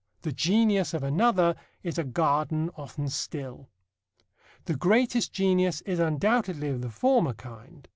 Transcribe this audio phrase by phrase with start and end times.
[0.23, 3.69] The genius of another is a garden often still.
[4.65, 7.87] The greatest genius is undoubtedly of the former kind.